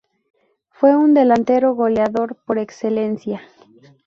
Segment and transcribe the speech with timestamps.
[0.71, 3.43] Fue un delantero goleador por excelencia.